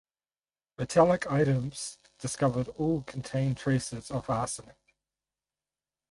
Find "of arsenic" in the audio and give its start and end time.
4.09-4.95